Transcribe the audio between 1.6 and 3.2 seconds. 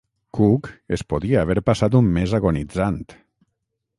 passat un mes agonitzant!